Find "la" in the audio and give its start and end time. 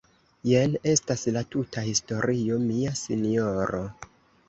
1.37-1.45